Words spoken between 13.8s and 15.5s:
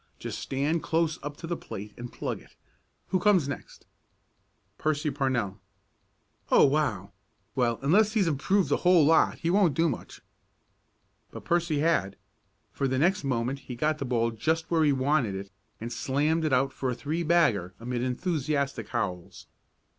the ball just where he wanted